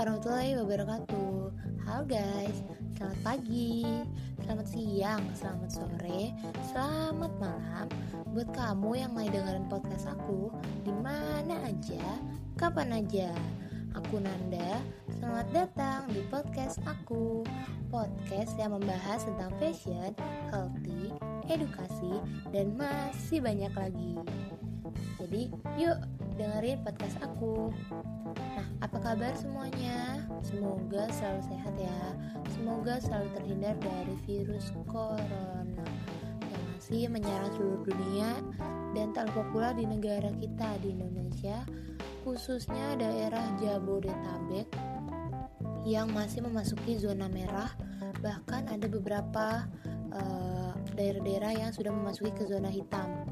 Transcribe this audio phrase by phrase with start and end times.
[0.00, 1.52] warahmatullahi wabarakatuh.
[1.84, 2.64] Halo guys,
[2.96, 3.84] selamat pagi,
[4.40, 6.32] selamat siang, selamat sore,
[6.72, 7.86] selamat malam.
[8.32, 10.48] Buat kamu yang lagi dengerin podcast aku
[10.88, 12.16] Di mana aja,
[12.56, 13.28] kapan aja
[14.00, 14.80] Aku Nanda,
[15.20, 17.44] selamat datang di podcast aku.
[17.92, 20.16] Podcast yang membahas tentang fashion,
[20.48, 21.12] healthy,
[21.44, 22.24] edukasi,
[22.56, 24.16] dan masih banyak lagi.
[25.20, 26.00] Jadi yuk
[26.40, 27.68] dengerin podcast aku.
[28.32, 30.24] Nah, apa kabar semuanya?
[30.40, 32.00] Semoga selalu sehat ya.
[32.56, 35.84] Semoga selalu terhindar dari virus corona
[36.48, 38.40] yang masih menyerang seluruh dunia
[38.96, 41.60] dan tak lupa di negara kita di Indonesia,
[42.24, 44.72] khususnya daerah Jabodetabek
[45.84, 47.68] yang masih memasuki zona merah.
[48.24, 49.68] Bahkan ada beberapa
[50.08, 53.29] eh, daerah-daerah uh, yang sudah memasuki ke zona hitam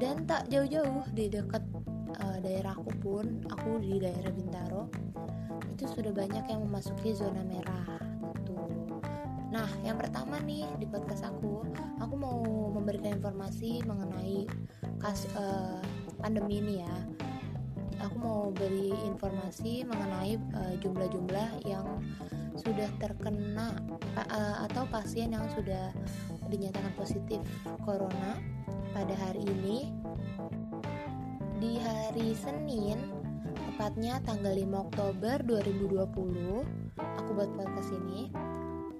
[0.00, 1.60] dan tak jauh-jauh di dekat
[2.24, 4.88] uh, daerah aku pun aku di daerah Bintaro
[5.68, 8.00] itu sudah banyak yang memasuki zona merah
[8.40, 8.56] gitu
[9.52, 11.68] nah yang pertama nih di podcast aku
[12.00, 12.40] aku mau
[12.72, 14.48] memberikan informasi mengenai
[15.00, 15.78] kas uh,
[16.20, 16.96] pandemi ini ya.
[18.00, 21.84] Aku mau beri informasi mengenai uh, jumlah-jumlah yang
[22.56, 23.76] sudah terkena
[24.68, 25.92] atau pasien yang sudah
[26.48, 27.40] dinyatakan positif
[27.84, 28.36] corona
[28.90, 29.94] pada hari ini
[31.62, 32.98] di hari Senin
[33.70, 38.34] tepatnya tanggal 5 Oktober 2020 aku buat podcast ini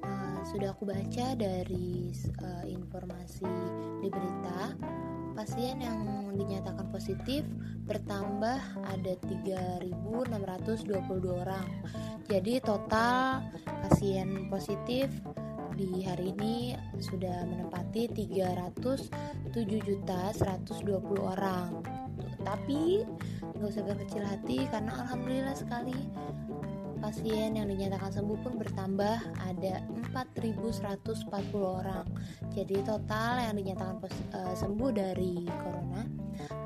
[0.07, 3.51] uh, sudah aku baca dari uh, informasi
[3.99, 4.79] di berita
[5.35, 7.43] pasien yang dinyatakan positif
[7.89, 10.31] bertambah ada 3.622
[11.27, 11.67] orang.
[12.31, 13.43] Jadi total
[13.83, 15.11] pasien positif
[15.81, 20.85] di hari ini sudah menempati 307 juta 120
[21.17, 21.81] orang.
[22.45, 23.01] Tapi
[23.41, 25.97] nggak usah berkecil hati karena alhamdulillah sekali
[27.01, 29.81] pasien yang dinyatakan sembuh pun bertambah ada
[30.13, 32.05] 4.140 orang.
[32.53, 33.97] Jadi total yang dinyatakan
[34.37, 36.05] uh, sembuh dari corona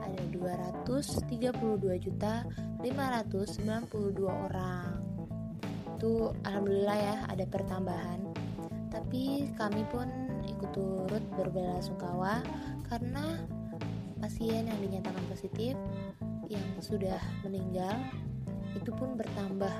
[0.02, 1.54] ada 232
[2.02, 2.42] juta
[2.82, 4.98] 592 orang.
[5.94, 8.33] Itu alhamdulillah ya ada pertambahan
[8.94, 10.06] tapi kami pun
[10.46, 12.38] ikut turut berbela sungkawa
[12.86, 13.42] karena
[14.22, 15.74] pasien yang dinyatakan positif
[16.46, 17.98] yang sudah meninggal
[18.78, 19.74] itu pun bertambah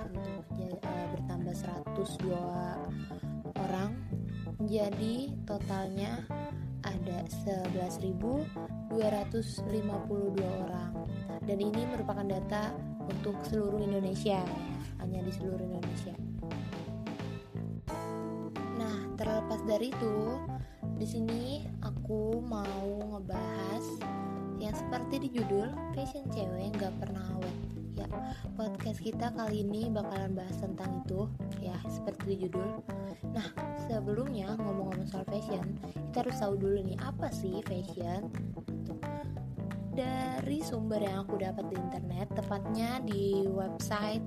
[0.59, 2.35] gitu uh, bertambah 102
[3.59, 3.91] orang.
[4.67, 6.23] Jadi totalnya
[6.83, 8.99] ada 11.252
[10.43, 10.91] orang.
[11.45, 12.73] Dan ini merupakan data
[13.05, 14.41] untuk seluruh Indonesia
[15.03, 16.24] hanya di seluruh Indonesia
[19.65, 20.37] dari itu
[21.01, 23.85] di sini aku mau ngebahas
[24.61, 27.57] yang seperti di judul fashion cewek nggak pernah awet.
[27.95, 28.07] Ya
[28.55, 31.27] podcast kita kali ini bakalan bahas tentang itu
[31.65, 32.85] ya seperti di judul.
[33.33, 33.49] Nah
[33.89, 35.81] sebelumnya ngomong-ngomong soal fashion
[36.13, 38.29] kita harus tahu dulu nih apa sih fashion?
[39.95, 44.27] Dari sumber yang aku dapat di internet tepatnya di website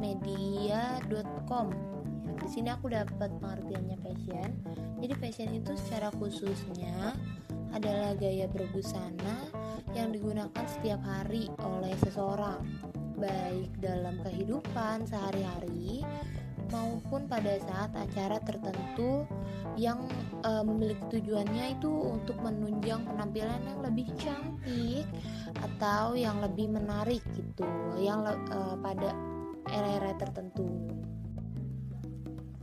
[0.00, 2.01] media.com
[2.42, 4.50] di sini aku dapat pengertiannya fashion.
[4.98, 7.14] Jadi fashion itu secara khususnya
[7.72, 9.48] adalah gaya berbusana
[9.96, 12.60] yang digunakan setiap hari oleh seseorang,
[13.16, 16.04] baik dalam kehidupan sehari-hari
[16.72, 19.28] maupun pada saat acara tertentu
[19.76, 20.08] yang
[20.40, 25.04] e, memiliki tujuannya itu untuk menunjang penampilan yang lebih cantik
[25.60, 27.68] atau yang lebih menarik gitu,
[28.00, 29.12] yang e, pada
[29.68, 30.91] era-era tertentu.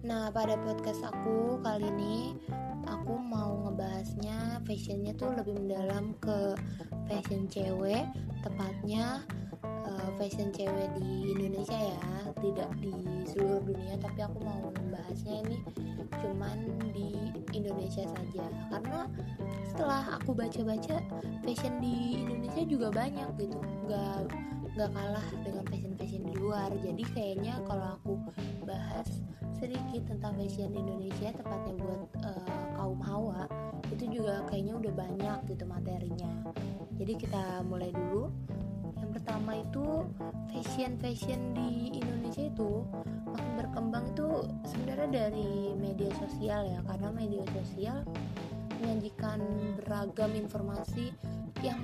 [0.10, 2.34] Nah, pada podcast aku kali ini
[2.90, 6.58] aku mau ngebahasnya fashionnya tuh lebih mendalam ke
[7.06, 8.10] fashion cewek,
[8.42, 9.22] tepatnya
[9.62, 12.02] uh, fashion cewek di Indonesia ya,
[12.42, 12.90] tidak di
[13.30, 15.62] seluruh dunia, tapi aku mau membahasnya ini
[16.26, 16.58] cuman
[16.90, 18.50] di Indonesia saja.
[18.74, 19.06] Karena
[19.70, 21.06] setelah aku baca-baca
[21.46, 24.26] fashion di Indonesia juga banyak gitu, nggak
[24.74, 26.74] nggak kalah dengan fashion-fashion di luar.
[26.82, 28.18] Jadi kayaknya kalau aku
[28.66, 29.22] bahas
[29.60, 33.44] sedikit tentang fashion Indonesia tepatnya buat uh, kaum hawa
[33.92, 36.32] itu juga kayaknya udah banyak gitu materinya.
[36.96, 38.32] Jadi kita mulai dulu.
[39.00, 40.08] Yang pertama itu
[40.52, 42.88] fashion fashion di Indonesia itu
[43.28, 44.28] makin berkembang itu
[44.64, 48.04] sebenarnya dari media sosial ya karena media sosial
[48.80, 49.40] menyajikan
[49.84, 51.12] beragam informasi
[51.60, 51.80] yang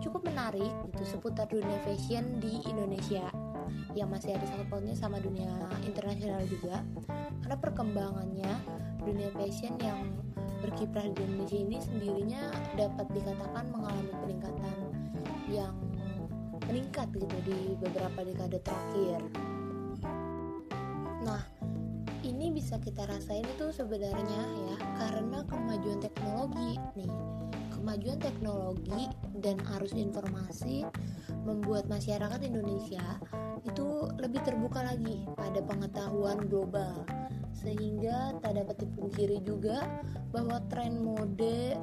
[0.00, 3.24] cukup menarik gitu seputar dunia fashion di Indonesia
[3.92, 5.52] yang masih ada sangkut pautnya sama dunia
[5.84, 6.80] internasional juga
[7.44, 8.52] karena perkembangannya
[9.04, 10.14] dunia fashion yang
[10.62, 12.42] berkiprah di Indonesia ini sendirinya
[12.78, 14.76] dapat dikatakan mengalami peningkatan
[15.50, 15.74] yang
[16.70, 19.20] meningkat gitu di beberapa dekade terakhir.
[21.26, 21.42] Nah,
[22.22, 27.12] ini bisa kita rasain itu sebenarnya ya karena kemajuan teknologi nih.
[27.74, 29.10] Kemajuan teknologi
[29.42, 30.86] dan arus informasi
[31.42, 33.02] membuat masyarakat Indonesia
[33.62, 37.06] itu lebih terbuka lagi pada pengetahuan global
[37.62, 39.86] sehingga tak dapat dipungkiri juga
[40.34, 41.78] bahwa tren mode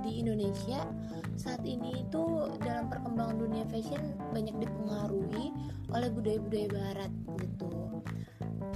[0.00, 0.88] di Indonesia
[1.36, 5.52] saat ini itu dalam perkembangan dunia fashion banyak dipengaruhi
[5.92, 7.12] oleh budaya-budaya barat
[7.44, 8.00] gitu.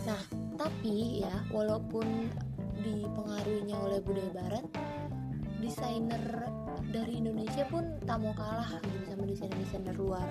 [0.04, 0.22] Nah,
[0.60, 2.28] tapi ya walaupun
[2.84, 4.64] dipengaruhinya oleh budaya barat,
[5.60, 6.50] desainer
[6.90, 10.28] dari Indonesia pun tak mau kalah gitu sama desainer-desainer luar.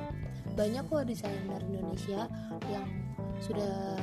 [0.58, 2.28] Banyak kok desainer Indonesia
[2.68, 2.88] yang
[3.40, 3.96] sudah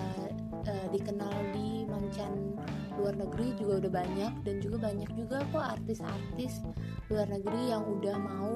[0.64, 2.56] uh, dikenal di mancan
[2.96, 6.64] luar negeri juga udah banyak dan juga banyak juga kok artis-artis
[7.12, 8.54] luar negeri yang udah mau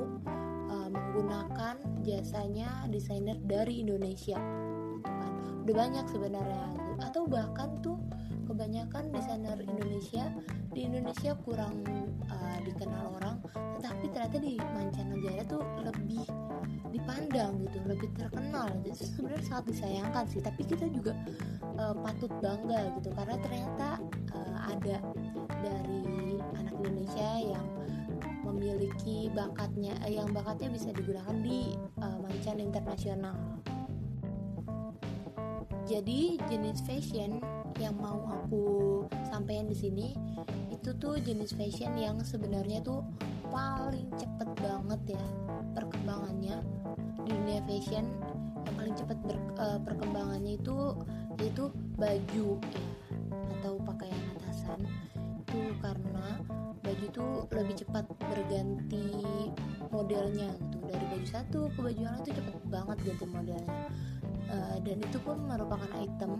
[0.73, 4.41] uh, menggunakan jasanya desainer dari Indonesia.
[4.97, 5.33] Gitu kan.
[5.69, 6.67] Udah banyak sebenarnya.
[7.05, 8.01] Atau bahkan tuh
[8.61, 10.29] kebanyakan desainer Indonesia
[10.77, 11.81] di Indonesia kurang
[12.29, 13.41] uh, dikenal orang
[13.81, 16.29] tetapi ternyata di mancanegara tuh lebih
[16.93, 18.69] dipandang gitu lebih terkenal.
[18.85, 21.17] Itu sebenarnya sangat disayangkan sih tapi kita juga
[21.81, 23.89] uh, patut bangga gitu karena ternyata
[24.37, 24.97] uh, ada
[25.65, 26.05] dari
[26.61, 27.65] anak Indonesia yang
[28.45, 33.41] memiliki bakatnya yang bakatnya bisa digunakan di uh, mancan internasional
[35.91, 37.43] jadi jenis fashion
[37.83, 40.15] yang mau aku sampaikan di sini
[40.71, 43.03] itu tuh jenis fashion yang sebenarnya tuh
[43.51, 45.25] paling cepet banget ya
[45.75, 46.63] perkembangannya.
[47.27, 48.07] Di dunia fashion
[48.63, 50.95] yang paling cepat ber, uh, perkembangannya itu
[51.43, 52.63] yaitu baju.
[52.63, 52.87] Ya
[53.61, 54.81] atau pakaian atasan.
[55.43, 56.39] Itu karena
[56.81, 59.11] baju itu lebih cepat berganti
[59.91, 60.79] modelnya gitu.
[60.87, 63.81] Dari baju satu ke baju yang lain itu cepet banget ganti modelnya
[64.51, 66.37] uh, dan itu pun merupakan item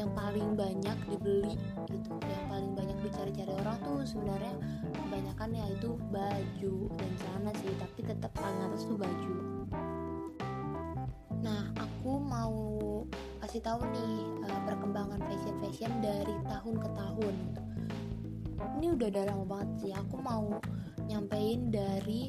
[0.00, 1.54] yang paling banyak dibeli
[1.92, 2.12] gitu.
[2.24, 4.54] Yang paling banyak dicari-cari orang tuh sebenarnya
[4.96, 9.34] kebanyakan ya itu baju dan celana sih tapi tetap paling atas tuh baju.
[11.40, 12.54] Nah aku mau
[13.40, 14.12] kasih tahu nih
[14.46, 17.34] uh, perkembangan fashion fashion dari tahun ke tahun.
[18.80, 20.60] Ini udah udah lama banget sih aku mau
[21.08, 22.28] nyampein dari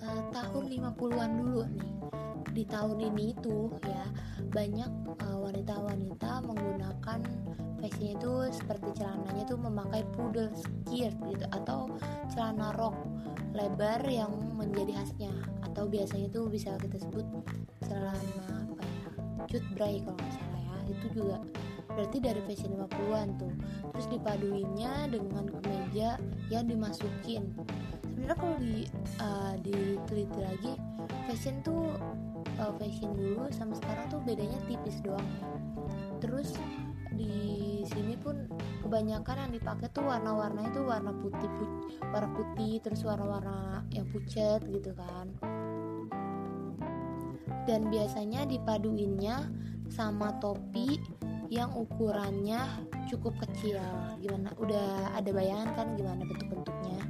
[0.00, 1.92] uh, tahun 50-an dulu nih.
[2.56, 4.08] Di tahun ini tuh ya
[4.56, 4.88] banyak
[5.20, 7.20] uh, wanita-wanita menggunakan
[7.76, 11.92] fashion itu seperti celananya tuh memakai poodle skirt gitu atau
[12.32, 12.96] celana rok
[13.52, 17.28] lebar yang menjadi khasnya atau biasanya itu bisa kita sebut
[17.84, 19.06] celana apa ya
[19.46, 20.76] cut bray kalau nggak salah ya.
[20.88, 21.36] Itu juga
[21.92, 23.52] berarti dari fashion 50-an tuh.
[23.92, 26.16] Terus dipaduinnya dengan kemeja
[26.48, 27.52] yang dimasukin.
[28.04, 28.88] Sebenarnya kalau di
[29.20, 30.72] uh, diteliti lagi
[31.28, 31.92] fashion tuh
[32.60, 35.26] uh, fashion dulu sama sekarang tuh bedanya tipis doang.
[36.20, 36.56] Terus
[37.16, 38.44] di sini pun
[38.84, 41.70] kebanyakan yang dipakai tuh warna-warna itu warna putih put,
[42.12, 45.32] warna putih terus warna-warna yang pucat gitu kan.
[47.66, 49.50] Dan biasanya dipaduinnya
[49.90, 50.98] sama topi
[51.50, 52.62] yang ukurannya
[53.10, 53.78] cukup kecil.
[54.18, 54.50] Gimana?
[54.58, 57.00] Udah ada bayangan kan gimana bentuk-bentuknya?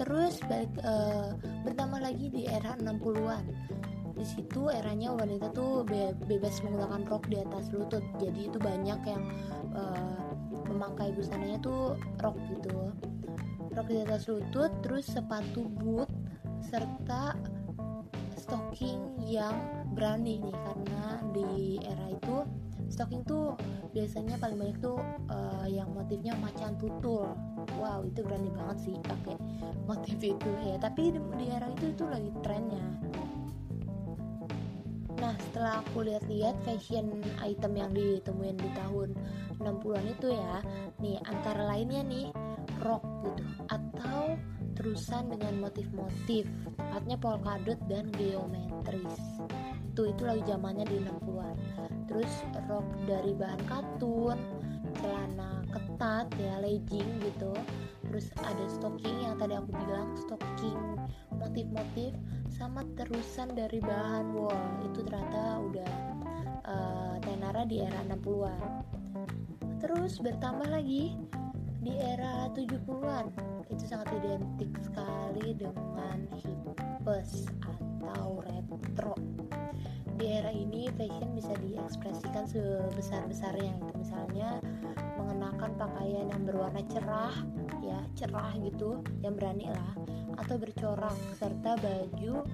[0.00, 1.36] Terus balik uh,
[1.66, 3.44] bertambah lagi di era 60-an
[4.20, 8.04] di situ eranya wanita tuh be bebas menggunakan rok di atas lutut.
[8.20, 9.24] Jadi itu banyak yang
[9.72, 10.36] uh,
[10.68, 12.92] memakai busananya tuh rok gitu.
[13.72, 16.12] Rok di atas lutut terus sepatu boot
[16.68, 17.32] serta
[18.36, 19.56] stocking yang
[19.96, 22.44] berani nih karena di era itu
[22.92, 23.56] stocking tuh
[23.96, 25.00] biasanya paling banyak tuh
[25.32, 27.24] uh, yang motifnya macan tutul.
[27.80, 29.40] Wow itu berani banget sih pakai
[29.88, 30.76] motif itu ya.
[30.76, 33.09] Tapi di, di era itu itu lagi trennya
[35.50, 39.18] setelah aku lihat-lihat fashion item yang ditemuin di tahun
[39.58, 40.62] 60-an itu ya
[41.02, 42.30] Nih antara lainnya nih
[42.78, 44.38] rok gitu Atau
[44.78, 46.46] terusan dengan motif-motif
[46.78, 49.42] Tepatnya polkadot dan geometris.
[49.98, 51.58] Tuh itu lagi zamannya di 60-an
[52.06, 52.30] Terus
[52.70, 54.38] rok dari bahan katun
[55.02, 57.50] Celana ketat ya legging gitu
[58.06, 60.78] Terus ada stocking yang tadi aku bilang Stocking
[61.34, 62.14] motif-motif
[62.60, 64.84] sama terusan dari bahan wall.
[64.84, 65.94] Itu ternyata udah
[66.68, 69.00] uh, tenara di era 60-an
[69.80, 71.16] terus bertambah lagi
[71.80, 73.32] di era 70-an
[73.72, 79.16] itu sangat identik sekali dengan hipes atau retro.
[80.20, 83.72] Di era ini fashion bisa diekspresikan sebesar-besarnya.
[83.72, 84.60] Itu misalnya
[85.16, 87.32] mengenakan pakaian yang berwarna cerah
[87.80, 89.96] ya cerah gitu yang berani lah
[90.40, 92.48] atau bercorak serta baju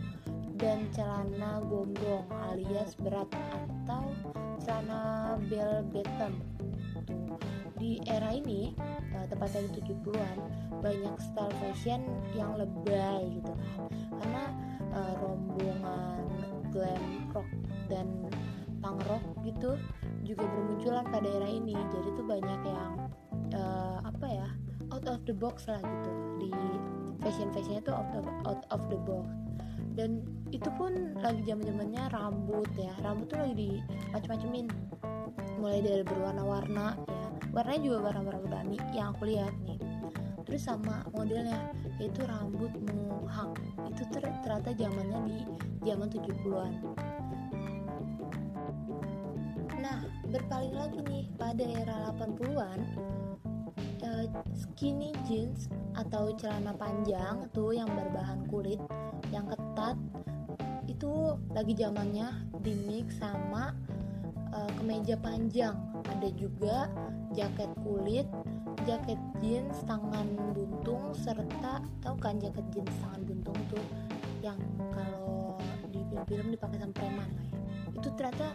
[0.57, 4.09] dan celana gombrong alias berat atau
[4.61, 6.33] celana bell bottom.
[7.77, 8.73] Di era ini
[9.13, 10.39] uh, tepatnya di 70-an
[10.81, 12.03] banyak style fashion
[12.33, 13.53] yang lebay gitu.
[13.53, 14.45] Kan karena
[14.97, 16.25] uh, rombongan
[16.73, 17.05] glam
[17.37, 17.49] rock
[17.93, 18.09] dan
[18.81, 19.77] punk rock gitu
[20.25, 21.77] juga bermunculan pada era ini.
[21.77, 22.93] Jadi tuh banyak yang
[23.53, 24.49] uh, apa ya
[24.89, 26.13] out of the box lah gitu.
[26.41, 26.51] Di
[27.27, 29.27] fashion fashionnya tuh out of, out of the box.
[29.99, 30.23] Dan
[30.55, 32.95] itu pun lagi zaman zamannya rambut ya.
[33.03, 33.71] Rambut tuh lagi di
[34.15, 34.71] macam-macamin
[35.59, 37.27] mulai dari berwarna-warna ya.
[37.51, 39.83] Warnanya juga warna-warna berani yang aku lihat nih.
[40.47, 43.59] Terus sama modelnya yaitu rambut mohawk.
[43.91, 45.37] Itu ter ternyata zamannya di
[45.83, 46.73] zaman 70-an
[49.77, 52.81] nah berpaling lagi nih pada era 80-an
[54.03, 58.81] uh, skinny jeans atau celana panjang tuh yang berbahan kulit
[59.33, 59.97] yang ketat
[60.87, 62.31] itu lagi zamannya
[62.63, 63.75] di mix sama
[64.55, 65.77] uh, kemeja panjang.
[66.07, 66.89] Ada juga
[67.35, 68.29] jaket kulit
[68.87, 73.83] jaket jeans tangan buntung serta tahu kan jaket jeans tangan buntung tuh
[74.39, 74.57] yang
[74.95, 75.59] kalau
[75.91, 77.59] di film-film dipakai sama preman lah ya.
[77.99, 78.49] Itu ternyata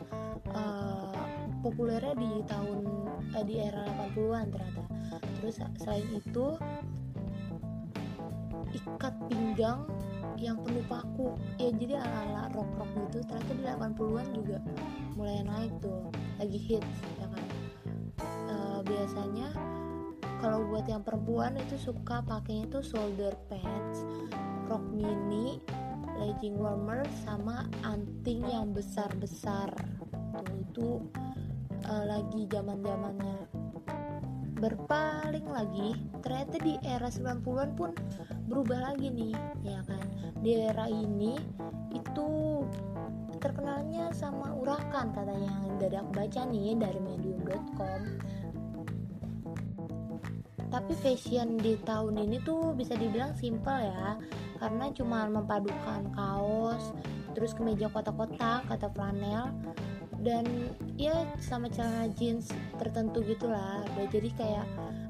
[0.55, 1.19] uh,
[1.59, 2.79] populernya di tahun
[3.35, 4.83] uh, di era 80-an ternyata.
[5.41, 6.55] Terus selain itu
[8.75, 9.83] ikat pinggang
[10.39, 11.35] yang penuh paku.
[11.61, 13.17] Ya jadi ala-ala rock-rock gitu.
[13.27, 14.57] Ternyata di 80-an juga
[15.15, 16.09] mulai naik tuh.
[16.41, 17.45] Lagi hits ya kan?
[18.49, 19.47] E, biasanya
[20.41, 24.01] kalau buat yang perempuan itu suka pakainya tuh shoulder pads
[24.65, 25.61] rok mini
[26.17, 29.69] legging warmer sama anting yang besar-besar.
[30.31, 30.89] Tuh itu
[31.85, 33.60] e, lagi zaman-zamannya
[34.61, 37.91] berpaling lagi ternyata di era 90-an pun
[38.45, 39.33] berubah lagi nih
[39.65, 40.05] ya kan?
[40.45, 41.33] Di era ini
[41.89, 42.29] itu
[43.41, 48.01] terkenalnya sama urakan katanya yang dari aku baca nih dari medium.com
[50.71, 54.15] tapi fashion di tahun ini tuh bisa dibilang simple ya
[54.61, 56.95] karena cuma memadukan kaos
[57.35, 59.51] terus kemeja kotak-kotak atau flanel
[60.21, 60.45] dan
[60.97, 63.81] ya sama celana jeans tertentu gitulah.
[63.97, 64.67] Udah jadi kayak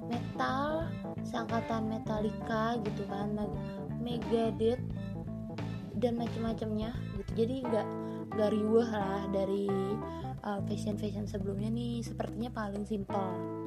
[0.08, 0.88] metal
[1.27, 3.36] seangkatan Metallica gitu kan
[4.01, 4.82] Megadeth
[6.00, 7.32] dan macam-macamnya gitu.
[7.46, 7.88] Jadi nggak
[8.32, 9.68] nggak riuh lah dari
[10.48, 12.01] uh, fashion fashion sebelumnya nih.
[12.01, 13.62] Sepertinya paling simple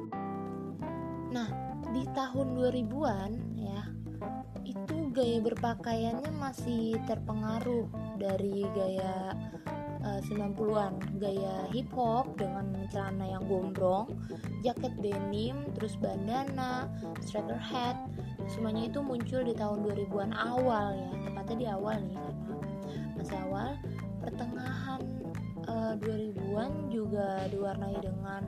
[1.35, 1.51] nah
[1.91, 3.83] di tahun 2000-an ya
[4.63, 9.35] itu gaya berpakaiannya masih terpengaruh dari gaya
[10.05, 14.05] 90-an eh, gaya hip hop dengan celana yang gombrong,
[14.61, 16.85] jaket denim, terus bandana,
[17.25, 17.97] striker hat,
[18.45, 22.17] semuanya itu muncul di tahun 2000-an awal ya, tepatnya di awal nih.
[22.21, 22.67] Karena
[23.17, 23.69] masih awal
[24.21, 25.01] pertengahan
[25.65, 28.41] uh, eh, 2000-an juga diwarnai dengan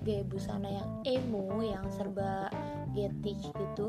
[0.00, 2.48] gaya busana yang emo yang serba
[2.96, 3.86] getich gitu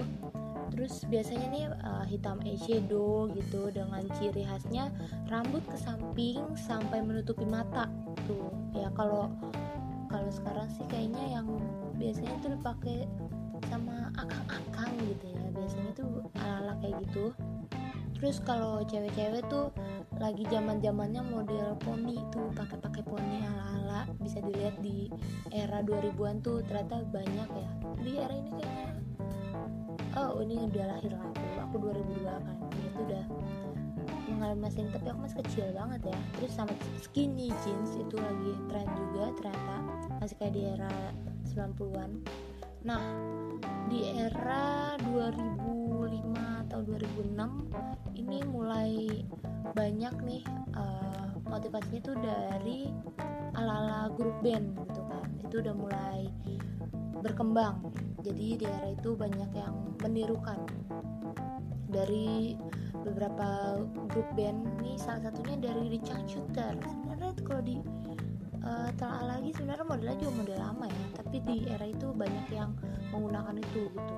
[0.71, 4.87] terus biasanya nih uh, hitam eyeshadow gitu dengan ciri khasnya
[5.27, 7.91] rambut ke samping sampai menutupi mata
[8.25, 8.49] tuh.
[8.71, 9.27] Ya kalau
[10.07, 11.47] kalau sekarang sih kayaknya yang
[11.99, 12.97] biasanya tuh dipakai
[13.67, 15.43] sama akang-akang gitu ya.
[15.51, 17.35] Biasanya tuh ala-ala kayak gitu.
[18.17, 19.73] Terus kalau cewek-cewek tuh
[20.21, 24.07] lagi zaman zamannya model poni tuh pakai pakai poni ala-ala.
[24.23, 25.11] Bisa dilihat di
[25.51, 27.71] era 2000-an tuh ternyata banyak ya.
[28.01, 28.90] Di era ini kayaknya
[30.29, 33.23] oh ini udah lahir lah aku aku 2002 kan itu udah
[34.41, 36.19] mengalami masa ini tapi aku masih kecil banget ya.
[36.39, 39.75] Terus sama skinny jeans itu lagi tren juga ternyata
[40.17, 40.93] masih kayak di era
[41.53, 42.11] 90-an
[42.81, 43.03] nah
[43.85, 49.21] di era 2005 atau 2006 ini mulai
[49.77, 50.41] banyak nih
[50.73, 52.89] uh, motivasinya tuh dari
[53.53, 55.25] ala-ala grup band gitu kan.
[55.45, 56.25] Itu udah mulai
[57.21, 57.93] berkembang.
[58.21, 60.57] Jadi di era itu banyak yang menirukan.
[61.91, 62.57] Dari
[63.01, 66.77] beberapa grup band nih salah satunya dari Richard Shooter.
[66.81, 67.81] Sebenarnya kalau di
[68.61, 72.71] uh, telah lagi sebenarnya modelnya juga model lama ya tapi di era itu banyak yang
[73.11, 74.17] menggunakan itu gitu.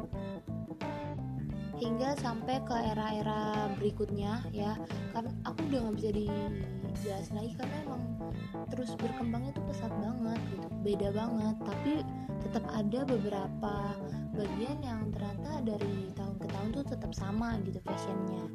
[1.74, 4.78] Hingga sampai ke era-era berikutnya ya.
[5.12, 8.04] Kan aku udah nggak bisa dijelasin lagi karena emang
[8.72, 10.68] terus berkembangnya tuh pesat banget gitu.
[10.84, 11.94] Beda banget tapi
[12.44, 13.76] tetap ada beberapa
[14.34, 18.46] bagian yang ternyata dari tahun ke tahun tuh tetap sama gitu fashionnya.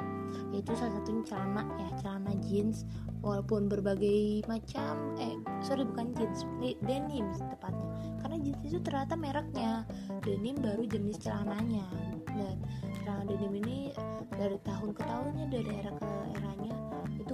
[0.52, 2.84] Yaitu salah satunya celana ya celana jeans.
[3.18, 6.44] Walaupun berbagai macam eh sorry bukan jeans
[6.84, 7.88] denim tepatnya.
[8.22, 9.82] Karena jeans itu ternyata mereknya.
[10.22, 11.86] Denim baru jenis celananya.
[12.28, 12.56] Dan
[13.02, 13.78] celana denim ini
[14.36, 16.04] dari tahun ke tahunnya dari era ke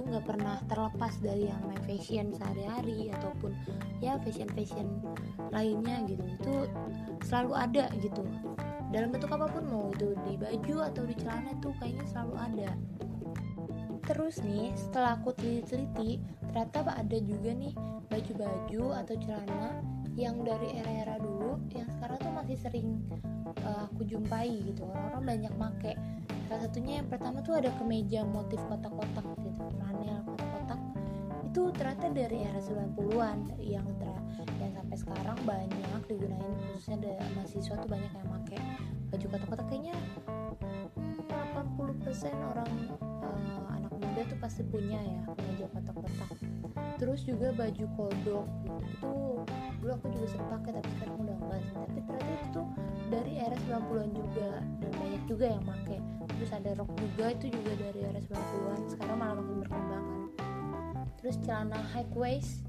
[0.05, 3.51] nggak pernah terlepas dari yang main fashion sehari-hari ataupun
[3.99, 4.87] ya fashion fashion
[5.49, 6.23] lainnya gitu.
[6.39, 6.53] Itu
[7.25, 8.21] selalu ada gitu.
[8.93, 12.71] Dalam bentuk apa pun mau itu di baju atau di celana tuh kayaknya selalu ada.
[14.05, 16.21] Terus nih setelah aku teliti-teliti
[16.53, 17.73] ternyata ada juga nih
[18.07, 19.81] baju-baju atau celana
[20.15, 23.03] yang dari era-era dulu yang sekarang tuh masih sering
[23.65, 24.85] uh, aku jumpai gitu.
[24.87, 25.93] Orang-orang banyak make.
[26.45, 29.25] Salah satunya yang pertama tuh ada kemeja motif kotak-kotak
[31.55, 34.11] itu ternyata dari era 90-an yang ter
[34.59, 38.59] yang sampai sekarang banyak digunain khususnya ada mahasiswa tuh banyak yang make
[39.07, 39.65] baju kotak-kotak.
[39.71, 39.95] Kayaknya
[40.99, 46.29] hmm, 80% orang uh, anak muda tuh pasti punya ya kemeja kotak-kotak.
[46.99, 48.47] Terus juga baju kodok
[48.91, 49.15] itu
[49.79, 51.75] dulu aku juga sering pakai tapi sekarang udah enggak sih.
[51.79, 52.67] Tapi ternyata itu tuh
[53.07, 56.03] dari era 90-an juga dan banyak juga yang pakai.
[56.35, 60.54] Terus ada rok juga itu juga dari era 90-an sekarang malah makin berkembang kan
[61.25, 62.61] terus celana high waist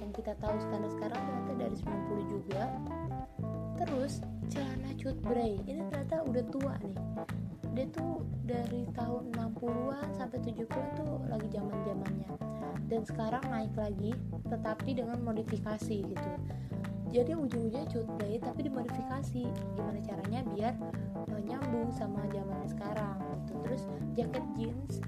[0.00, 2.62] yang kita tahu sekarang sekarang ternyata dari 90 juga.
[3.76, 6.96] Terus celana cut bray ini ternyata udah tua nih.
[7.76, 12.32] Dia tuh dari tahun 60-an sampai 70-an tuh lagi zaman zamannya
[12.88, 14.16] dan sekarang naik lagi
[14.48, 16.30] tetapi dengan modifikasi gitu.
[17.12, 19.44] Jadi ujung-ujungnya cut bray tapi dimodifikasi.
[19.76, 20.72] Gimana caranya biar
[21.28, 23.52] uh, nyambung sama zamannya sekarang gitu.
[23.68, 23.82] Terus
[24.16, 25.04] jaket jeans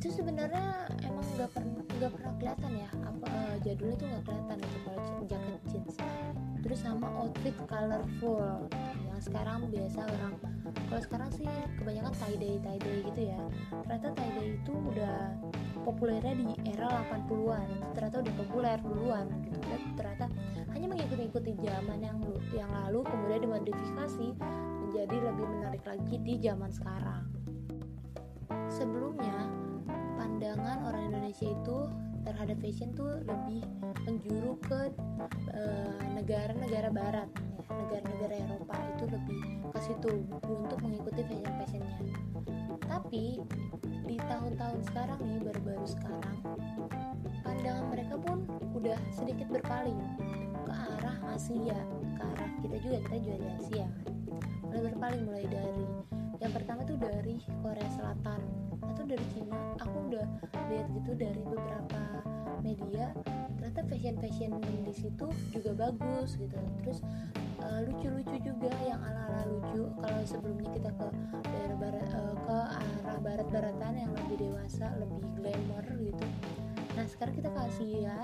[0.00, 4.56] itu sebenarnya emang nggak pernah nggak pernah kelihatan ya apa uh, jadulnya tuh nggak kelihatan
[4.64, 5.96] itu kalau jaket jeans.
[6.64, 8.64] Terus sama outfit colorful.
[9.04, 10.34] Yang sekarang biasa orang
[10.88, 11.44] kalau sekarang sih
[11.76, 13.40] kebanyakan tie dye tie dye gitu ya.
[13.84, 15.16] Ternyata tie dye itu udah
[15.84, 19.60] populernya di era 80-an ternyata udah populer duluan gitu.
[19.68, 20.26] Dan ternyata
[20.72, 22.16] hanya mengikuti-ikuti zaman yang
[22.56, 24.32] yang lalu kemudian dimodifikasi
[24.80, 27.28] menjadi lebih menarik lagi di zaman sekarang.
[28.72, 29.59] Sebelumnya
[30.40, 31.78] pandangan orang Indonesia itu
[32.24, 33.60] terhadap fashion tuh lebih
[34.08, 34.88] menjuru ke
[35.52, 37.28] eh, negara-negara barat
[37.68, 42.16] negara-negara Eropa itu lebih ke situ untuk mengikuti fashion fashionnya.
[42.88, 43.24] Tapi
[44.08, 46.36] di tahun-tahun sekarang nih baru-baru sekarang
[47.44, 50.00] pandangan mereka pun udah sedikit berpaling
[50.64, 51.76] ke arah Asia
[52.16, 53.86] ke arah kita juga kita juga di Asia
[54.64, 55.84] mulai berpaling mulai dari
[56.40, 58.69] yang pertama tuh dari Korea Selatan
[59.10, 59.58] dari Cina.
[59.82, 60.26] Aku udah
[60.70, 62.02] lihat gitu dari beberapa
[62.62, 63.10] media
[63.58, 64.50] ternyata fashion fashion
[64.86, 66.56] di situ juga bagus gitu.
[66.80, 66.98] Terus
[67.66, 69.90] uh, lucu-lucu juga yang ala-ala lucu.
[69.98, 71.06] Kalau sebelumnya kita ke
[71.50, 76.26] daerah barat uh, ke arah barat-baratan yang lebih dewasa lebih glamour gitu.
[76.94, 78.16] Nah sekarang kita ke Asia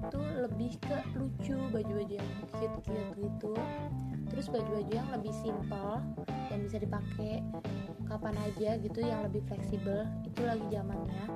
[0.00, 3.54] itu lebih ke lucu baju-baju yang cute-cute gitu
[4.30, 6.00] terus baju-baju yang lebih simple
[6.50, 7.42] yang bisa dipakai
[8.10, 11.26] kapan aja gitu yang lebih fleksibel itu lagi zamannya.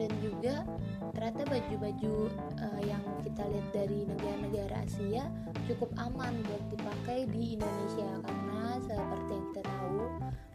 [0.00, 0.64] Dan juga
[1.12, 2.14] ternyata baju-baju
[2.56, 5.28] uh, yang kita lihat dari negara-negara Asia
[5.68, 8.08] cukup aman buat dipakai di Indonesia.
[8.24, 10.00] Karena seperti yang kita tahu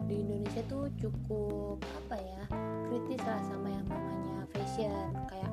[0.09, 2.41] di Indonesia tuh cukup apa ya
[2.89, 5.13] kritis lah sama yang namanya fashion.
[5.29, 5.51] Kayak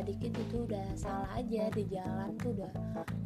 [0.00, 2.72] terbuka dikit itu udah salah aja di jalan tuh udah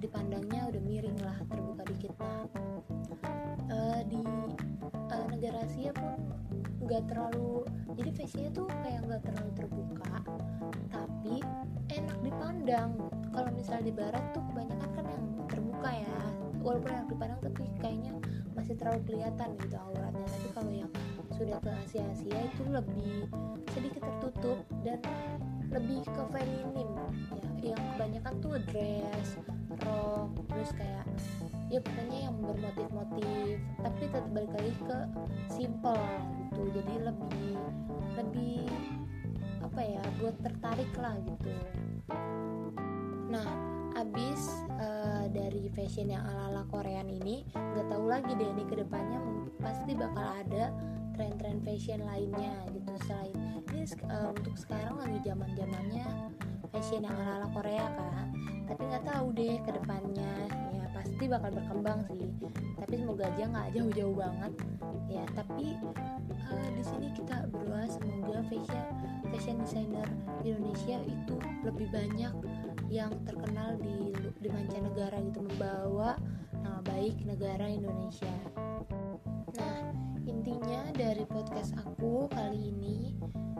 [0.03, 2.13] dipandangnya udah miring lah terbuka dikit.
[2.19, 2.43] Nah
[3.71, 4.19] uh, di
[4.91, 6.19] uh, negara Asia pun
[6.83, 7.63] nggak terlalu
[7.95, 10.15] jadi fashionnya tuh kayak nggak terlalu terbuka
[10.91, 11.35] tapi
[11.95, 12.91] enak dipandang.
[13.31, 16.19] Kalau misalnya di barat tuh kebanyakan kan yang terbuka ya
[16.59, 18.13] walaupun yang dipandang tapi kayaknya
[18.59, 20.27] masih terlalu kelihatan gitu auratnya.
[20.27, 20.91] Tapi kalau yang
[21.39, 23.31] sudah ke Asia Asia itu lebih
[23.71, 24.99] sedikit tertutup dan
[25.75, 27.09] lebih ke feminim ya.
[27.75, 29.29] Yang kebanyakan tuh dress
[29.83, 31.05] rok terus kayak
[31.67, 34.99] ya pokoknya yang bermotif-motif tapi tetap balik lagi ke
[35.51, 36.05] simple
[36.39, 36.63] gitu.
[36.79, 37.53] Jadi lebih
[38.15, 38.63] lebih
[39.65, 41.53] apa ya buat tertarik lah gitu.
[43.33, 43.49] Nah
[43.95, 49.23] abis uh, dari fashion yang ala-ala Korean ini nggak tahu lagi deh ini ke depannya
[49.63, 50.75] pasti bakal ada
[51.15, 53.34] tren-tren fashion lainnya gitu selain
[54.09, 56.07] uh, untuk sekarang lagi zaman zamannya
[56.73, 58.33] fashion yang ala-ala Korea kan
[58.65, 60.33] tapi nggak tahu deh ke depannya
[60.73, 62.27] ya pasti bakal berkembang sih.
[62.81, 64.53] Tapi semoga aja nggak jauh-jauh banget.
[65.07, 65.77] Ya tapi
[66.49, 68.85] uh, di sini kita berdoa semoga fashion
[69.29, 70.09] fashion designer
[70.41, 72.35] Indonesia itu lebih banyak
[72.89, 76.17] yang terkenal di di mancanegara gitu membawa
[76.65, 78.33] nama baik negara Indonesia.
[79.55, 79.79] Nah,
[80.25, 83.13] intinya dari podcast aku kali ini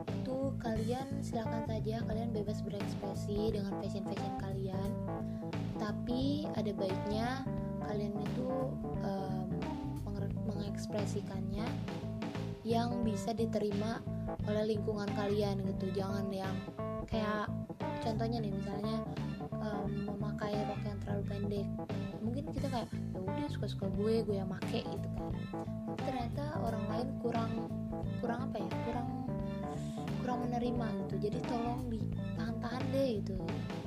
[0.09, 4.91] itu kalian silakan saja kalian bebas berekspresi dengan fashion fashion kalian.
[5.77, 7.43] Tapi ada baiknya
[7.85, 8.51] kalian itu
[9.05, 9.49] um,
[10.49, 11.67] mengekspresikannya
[12.65, 14.01] yang bisa diterima
[14.49, 15.93] oleh lingkungan kalian gitu.
[15.93, 16.57] Jangan yang
[17.07, 17.47] kayak
[18.01, 19.05] contohnya nih misalnya
[19.61, 21.69] um, memakai rok yang terlalu pendek.
[22.25, 25.33] Mungkin kita kayak ya udah suka-suka gue gue yang make gitu kan.
[26.05, 27.53] Ternyata orang lain kurang
[28.25, 29.09] kurang apa ya kurang
[30.25, 31.29] kurang menerima gitu.
[31.29, 33.37] Jadi tolong ditahan-tahan deh gitu.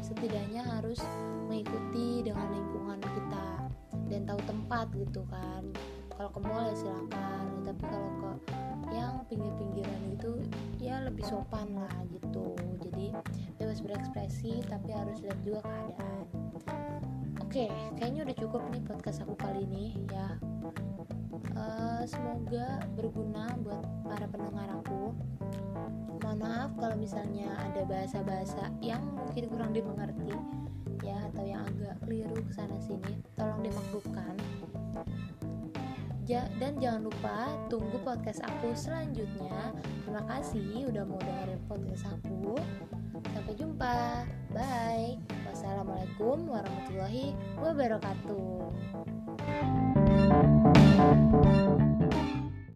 [0.06, 1.02] Setidaknya harus
[1.50, 3.47] mengikuti dengan lingkungan kita
[4.13, 5.65] dan tahu tempat gitu kan.
[6.13, 8.30] Kalau ke mall ya silakan tapi kalau ke
[8.93, 10.32] yang pinggir-pinggiran itu
[10.78, 12.54] ya lebih sopan lah gitu.
[12.86, 13.17] Jadi
[13.58, 16.23] bebas berekspresi tapi harus lihat juga keadaan.
[17.41, 17.65] Oke
[17.97, 20.38] kayaknya udah cukup nih podcast aku kali ini ya.
[21.58, 25.17] Uh, semoga berguna buat para pendengar aku
[26.21, 30.36] mohon maaf kalau misalnya ada bahasa-bahasa yang mungkin kurang dimengerti
[31.06, 34.36] ya atau yang agak keliru ke sana sini tolong dimaklumkan
[36.28, 39.71] ja dan jangan lupa tunggu podcast aku selanjutnya.
[40.04, 42.60] Terima kasih udah mau dengerin podcast aku.
[43.32, 44.28] Sampai jumpa.
[44.52, 45.23] Bye.
[45.47, 47.32] Wassalamualaikum warahmatullahi
[47.63, 48.76] wabarakatuh.